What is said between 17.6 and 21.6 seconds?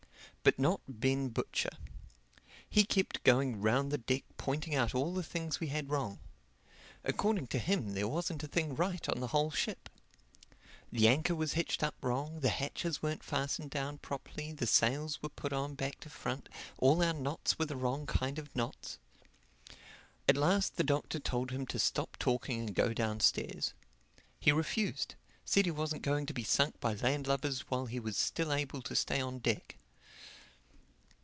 the wrong kind of knots. At last the Doctor told